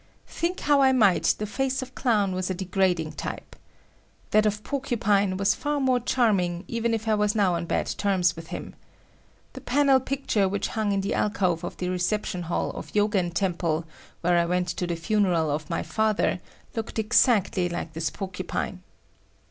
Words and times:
Think 0.25 0.61
how 0.61 0.81
I 0.81 0.93
might, 0.93 1.35
the 1.37 1.45
face 1.45 1.83
of 1.83 1.93
Clown 1.93 2.33
was 2.33 2.49
a 2.49 2.55
degrading 2.55 3.11
type. 3.11 3.55
That 4.31 4.47
of 4.47 4.63
Porcupine 4.63 5.37
was 5.37 5.53
far 5.53 5.79
more 5.79 5.99
charming, 5.99 6.63
even 6.67 6.95
if 6.95 7.07
I 7.07 7.13
was 7.13 7.35
now 7.35 7.53
on 7.53 7.67
bad 7.67 7.85
terms 7.85 8.35
with 8.35 8.47
him. 8.47 8.73
The 9.53 9.61
panel 9.61 9.99
picture 9.99 10.49
which 10.49 10.69
hung 10.69 10.91
in 10.91 11.01
the 11.01 11.13
alcove 11.13 11.63
of 11.63 11.77
the 11.77 11.89
reception 11.89 12.41
hall 12.41 12.71
of 12.71 12.95
Yogen 12.95 13.29
temple 13.31 13.85
where 14.21 14.39
I 14.39 14.45
went 14.47 14.69
to 14.69 14.87
the 14.87 14.95
funeral 14.95 15.51
of 15.51 15.69
my 15.69 15.83
father, 15.83 16.39
looked 16.75 16.97
exactly 16.97 17.69
like 17.69 17.93
this 17.93 18.09
Porcupine. 18.09 18.81